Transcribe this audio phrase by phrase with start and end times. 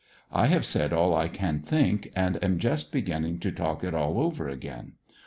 [0.31, 4.19] I have said all I can think, and am just beginning to talk it all
[4.19, 4.93] over again.